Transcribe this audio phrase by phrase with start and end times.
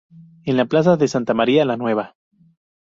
[0.45, 2.15] En la "plaza de Santa María la Nueva".